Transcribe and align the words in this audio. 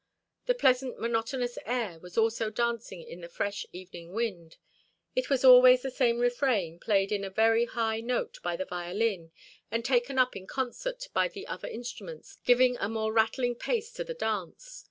The 0.47 0.55
pleasant 0.55 0.99
monotonous 0.99 1.59
air 1.63 1.99
was 1.99 2.17
also 2.17 2.49
dancing 2.49 3.03
in 3.03 3.21
the 3.21 3.29
fresh 3.29 3.67
evening 3.71 4.13
wind; 4.13 4.57
it 5.15 5.29
was 5.29 5.45
always 5.45 5.83
the 5.83 5.91
same 5.91 6.17
refrain 6.17 6.79
played 6.79 7.11
in 7.11 7.23
a 7.23 7.29
very 7.29 7.65
high 7.65 7.99
note 8.01 8.39
by 8.41 8.55
the 8.55 8.65
violin, 8.65 9.31
and 9.69 9.85
taken 9.85 10.17
up 10.17 10.35
in 10.35 10.47
concert 10.47 11.07
by 11.13 11.27
the 11.27 11.45
other 11.45 11.67
instruments, 11.67 12.39
giving 12.43 12.77
a 12.77 12.89
more 12.89 13.13
rattling 13.13 13.53
pace 13.53 13.93
to 13.93 14.03
the 14.03 14.15
dance. 14.15 14.79